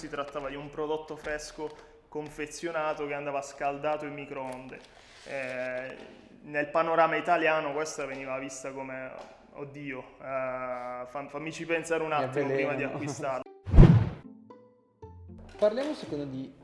[0.00, 1.68] si trattava di un prodotto fresco
[2.06, 4.78] confezionato che andava scaldato in microonde.
[5.24, 5.96] Eh,
[6.42, 9.10] nel panorama italiano questa veniva vista come,
[9.54, 13.42] oddio, eh, fammici pensare un attimo prima di acquistarlo.
[15.58, 16.54] Parliamo secondo di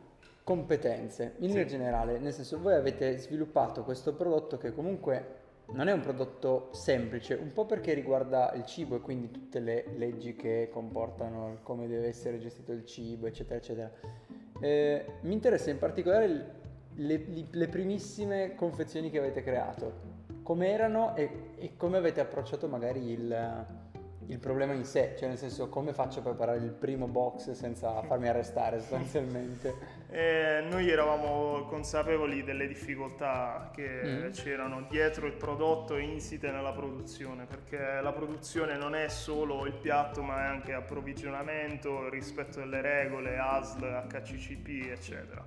[0.44, 5.42] competenze, in linea generale, nel senso voi avete sviluppato questo prodotto che comunque
[5.72, 9.86] non è un prodotto semplice, un po' perché riguarda il cibo e quindi tutte le
[9.96, 13.90] leggi che comportano come deve essere gestito il cibo, eccetera, eccetera.
[14.60, 16.62] Eh, mi interessa in particolare
[16.94, 20.12] le, le, primissime confezioni che avete creato,
[20.42, 23.66] come erano e, e come avete approcciato magari il,
[24.28, 28.02] il problema in sé, cioè nel senso come faccio a preparare il primo box senza
[28.02, 30.02] farmi arrestare sostanzialmente?
[30.14, 34.30] Eh, noi eravamo consapevoli delle difficoltà che mm.
[34.30, 40.22] c'erano dietro il prodotto insite nella produzione, perché la produzione non è solo il piatto
[40.22, 45.44] ma è anche approvvigionamento, rispetto delle regole, ASL, HCCP, eccetera.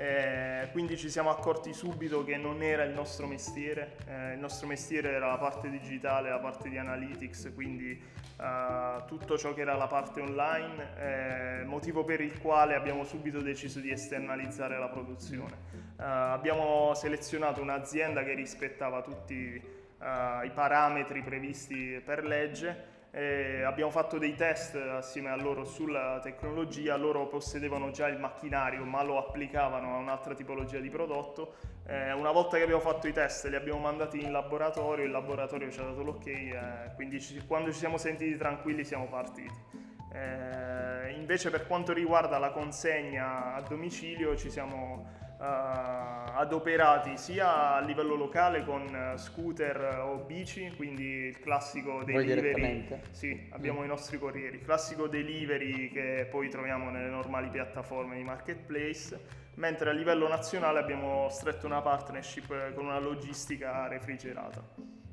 [0.00, 4.66] Eh, quindi ci siamo accorti subito che non era il nostro mestiere, eh, il nostro
[4.66, 8.02] mestiere era la parte digitale, la parte di analytics, quindi
[8.40, 13.42] eh, tutto ciò che era la parte online, eh, motivo per il quale abbiamo subito
[13.42, 15.54] deciso di esternalizzare la produzione.
[15.98, 23.90] Eh, abbiamo selezionato un'azienda che rispettava tutti eh, i parametri previsti per legge eh, abbiamo
[23.90, 29.18] fatto dei test assieme a loro sulla tecnologia, loro possedevano già il macchinario ma lo
[29.18, 31.54] applicavano a un'altra tipologia di prodotto.
[31.86, 35.70] Eh, una volta che abbiamo fatto i test li abbiamo mandati in laboratorio, il laboratorio
[35.70, 39.88] ci ha dato l'ok, eh, quindi ci, quando ci siamo sentiti tranquilli siamo partiti.
[40.12, 48.14] Eh, invece per quanto riguarda la consegna a domicilio ci siamo adoperati sia a livello
[48.14, 52.86] locale con scooter o bici, quindi il classico delivery.
[53.10, 53.84] Sì, abbiamo mm.
[53.84, 59.18] i nostri corrieri, il classico delivery che poi troviamo nelle normali piattaforme di marketplace,
[59.54, 64.62] mentre a livello nazionale abbiamo stretto una partnership con una logistica refrigerata.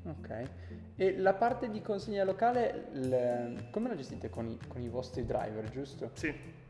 [0.04, 0.42] Ok,
[0.96, 3.68] e la parte di consegna locale le...
[3.70, 6.10] come la gestite con i, con i vostri driver, giusto?
[6.14, 6.66] Sì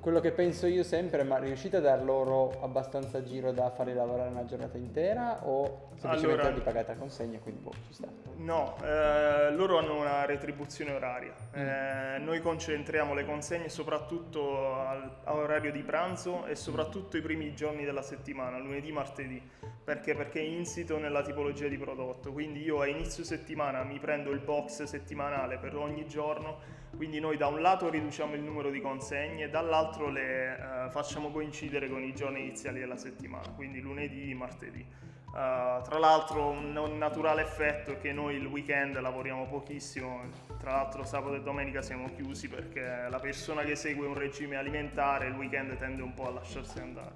[0.00, 4.28] quello che penso io sempre, ma riuscite a dar loro abbastanza giro da farli lavorare
[4.28, 8.08] una giornata intera o semplicemente allora, li pagate a consegna quindi boh, ci sta?
[8.36, 11.34] No, eh, loro hanno una retribuzione oraria.
[11.56, 11.60] Mm.
[11.60, 17.84] Eh, noi concentriamo le consegne soprattutto al, all'orario di pranzo e soprattutto i primi giorni
[17.84, 19.40] della settimana, lunedì, martedì.
[19.84, 20.14] Perché?
[20.14, 22.32] Perché è insito nella tipologia di prodotto.
[22.32, 27.36] Quindi io a inizio settimana mi prendo il box settimanale per ogni giorno quindi noi
[27.36, 32.14] da un lato riduciamo il numero di consegne, dall'altro le uh, facciamo coincidere con i
[32.14, 34.86] giorni iniziali della settimana, quindi lunedì, martedì.
[35.32, 40.20] Uh, tra l'altro un, un, naturale effetto è che noi il weekend lavoriamo pochissimo,
[40.58, 45.28] tra l'altro sabato e domenica siamo chiusi perché la persona che segue un regime alimentare
[45.28, 47.12] il weekend tende un po' a lasciarsi andare.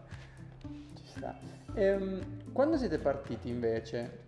[0.94, 1.38] Ci sta.
[1.74, 4.24] Ehm, quando siete partiti invece?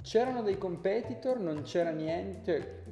[0.00, 1.40] C'erano dei competitor?
[1.40, 2.84] Non c'era niente?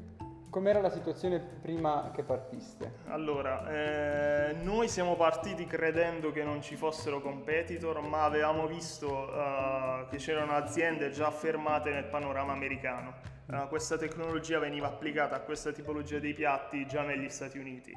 [0.53, 2.97] Com'era la situazione prima che partiste?
[3.07, 10.07] Allora, eh, noi siamo partiti credendo che non ci fossero competitor, ma avevamo visto uh,
[10.11, 13.15] che c'erano aziende già affermate nel panorama americano.
[13.47, 17.95] Uh, questa tecnologia veniva applicata a questa tipologia di piatti già negli Stati Uniti.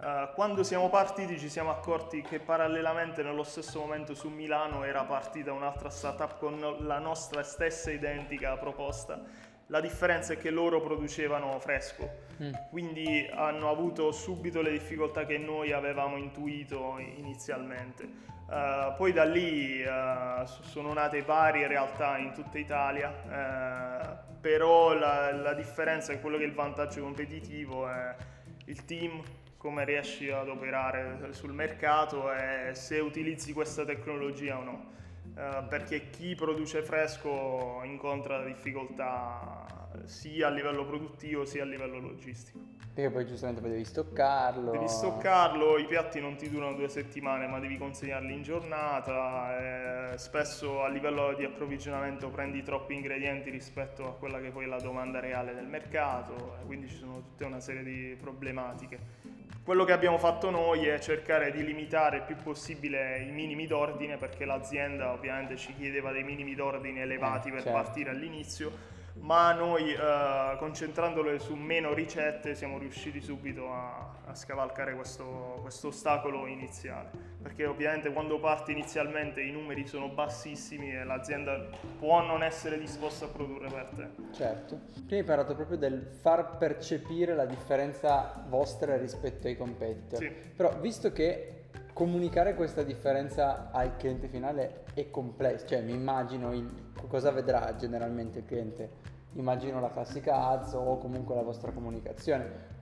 [0.00, 5.04] Uh, quando siamo partiti ci siamo accorti che parallelamente nello stesso momento su Milano era
[5.04, 11.58] partita un'altra startup con la nostra stessa identica proposta la differenza è che loro producevano
[11.58, 12.10] fresco,
[12.42, 12.52] mm.
[12.70, 18.36] quindi hanno avuto subito le difficoltà che noi avevamo intuito inizialmente.
[18.48, 25.32] Uh, poi da lì uh, sono nate varie realtà in tutta Italia, uh, però la,
[25.32, 28.16] la, differenza è quello che è il vantaggio competitivo è
[28.64, 29.22] il team,
[29.58, 34.96] come riesci ad operare sul mercato e se utilizzi questa tecnologia o no.
[35.38, 39.64] Eh, perché chi produce fresco incontra difficoltà
[40.02, 42.58] sia a livello produttivo sia a livello logistico.
[42.92, 44.72] Perché poi giustamente devi stoccarlo.
[44.72, 50.18] Devi stoccarlo, i piatti non ti durano due settimane ma devi consegnarli in giornata, eh,
[50.18, 54.80] spesso a livello di approvvigionamento prendi troppi ingredienti rispetto a quella che poi è la
[54.80, 59.27] domanda reale del mercato, eh, quindi ci sono tutta una serie di problematiche.
[59.68, 64.16] Quello che abbiamo fatto noi è cercare di limitare il più possibile i minimi d'ordine
[64.16, 67.78] perché l'azienda ovviamente ci chiedeva dei minimi d'ordine elevati eh, per certo.
[67.78, 68.72] partire all'inizio,
[69.16, 75.88] ma noi eh, concentrandole su meno ricette siamo riusciti subito a, a scavalcare questo, questo
[75.88, 77.27] ostacolo iniziale.
[77.40, 81.68] Perché ovviamente quando parti inizialmente i numeri sono bassissimi e l'azienda
[81.98, 84.08] può non essere disposta a produrre per te.
[84.32, 84.80] Certo.
[85.06, 90.18] Prima hai parlato proprio del far percepire la differenza vostra rispetto ai competitor.
[90.18, 90.32] Sì.
[90.56, 91.52] Però visto che
[91.92, 98.40] comunicare questa differenza al cliente finale è complesso, cioè mi immagino il, cosa vedrà generalmente
[98.40, 98.90] il cliente,
[99.32, 102.76] immagino la classica ads o comunque la vostra comunicazione.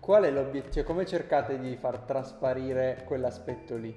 [0.00, 0.84] Qual è l'obiettivo?
[0.86, 3.96] Come cercate di far trasparire quell'aspetto lì?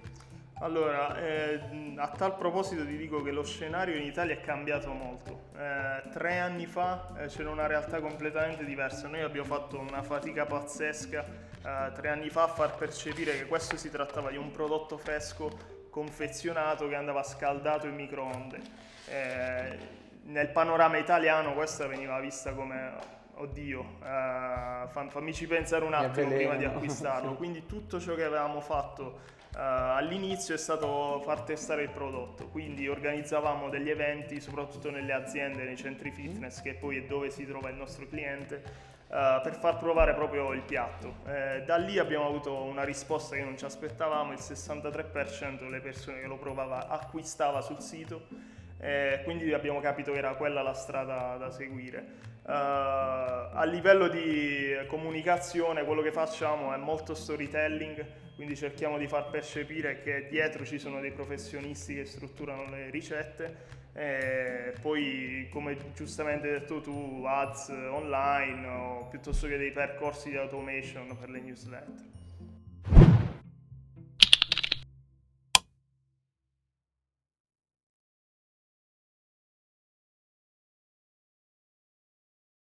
[0.59, 1.59] Allora, eh,
[1.97, 5.49] a tal proposito ti dico che lo scenario in Italia è cambiato molto.
[5.57, 9.07] Eh, tre anni fa eh, c'era una realtà completamente diversa.
[9.07, 13.77] Noi abbiamo fatto una fatica pazzesca eh, tre anni fa a far percepire che questo
[13.77, 15.49] si trattava di un prodotto fresco
[15.89, 18.61] confezionato che andava scaldato in microonde.
[19.07, 19.77] Eh,
[20.23, 26.65] nel panorama italiano questa veniva vista come oddio, uh, fammici pensare un attimo prima di
[26.65, 27.31] acquistarlo.
[27.31, 27.37] sì.
[27.37, 32.87] Quindi tutto ciò che avevamo fatto Uh, all'inizio è stato far testare il prodotto, quindi
[32.87, 37.69] organizzavamo degli eventi soprattutto nelle aziende, nei centri fitness, che poi è dove si trova
[37.69, 38.63] il nostro cliente,
[39.09, 41.17] uh, per far provare proprio il piatto.
[41.25, 46.19] Uh, da lì abbiamo avuto una risposta che non ci aspettavamo, il 63% delle persone
[46.19, 48.25] che lo provava acquistava sul sito,
[49.23, 52.31] quindi abbiamo capito che era quella la strada da seguire.
[52.43, 59.29] Uh, a livello di comunicazione quello che facciamo è molto storytelling, quindi cerchiamo di far
[59.29, 66.47] percepire che dietro ci sono dei professionisti che strutturano le ricette e poi come giustamente
[66.47, 72.22] hai detto tu ads online o piuttosto che dei percorsi di automation per le newsletter.